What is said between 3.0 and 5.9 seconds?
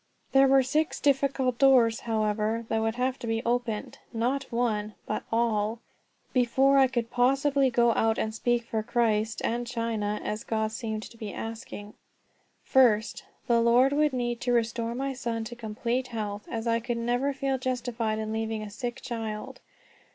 to be opened not one, but all